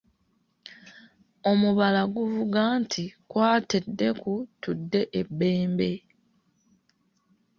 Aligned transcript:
Omubala 1.49 2.01
guvuga 2.15 2.61
nti, 2.81 3.03
῝Kwata 3.11 3.73
eddeku 3.81 4.33
tudde 4.61 5.01
e 5.19 5.21
Bbembe.” 5.27 5.91